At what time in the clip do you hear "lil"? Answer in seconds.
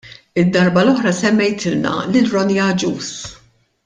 2.15-2.31